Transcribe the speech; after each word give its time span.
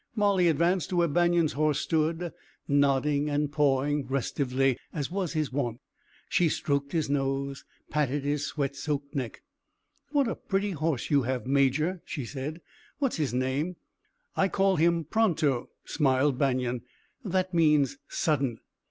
Molly 0.15 0.47
advanced 0.47 0.89
to 0.89 0.95
where 0.95 1.07
Banion's 1.07 1.53
horse 1.53 1.79
stood, 1.81 2.31
nodding 2.67 3.29
and 3.29 3.51
pawing 3.51 4.07
restively 4.07 4.77
as 4.91 5.11
was 5.11 5.33
his 5.33 5.53
wont. 5.53 5.79
She 6.27 6.49
stroked 6.49 6.91
his 6.91 7.07
nose, 7.07 7.63
patted 7.91 8.23
his 8.23 8.43
sweat 8.47 8.75
soaked 8.75 9.13
neck. 9.13 9.43
"What 10.09 10.27
a 10.27 10.33
pretty 10.33 10.71
horse 10.71 11.11
you 11.11 11.21
have, 11.21 11.45
major," 11.45 12.01
she 12.03 12.25
said. 12.25 12.61
"What's 12.97 13.17
his 13.17 13.31
name?" 13.31 13.75
"I 14.35 14.47
call 14.47 14.77
him 14.77 15.03
Pronto," 15.03 15.69
smiled 15.85 16.35
Banion. 16.39 16.81
"That 17.23 17.53
means 17.53 17.99
sudden." 18.07 18.57